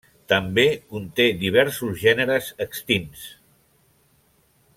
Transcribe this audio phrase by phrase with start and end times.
[0.31, 0.63] També
[0.93, 3.29] conté diversos gèneres extints.